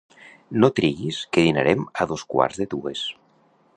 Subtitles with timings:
[0.61, 3.05] No triguis que dinarem a dos quarts de dues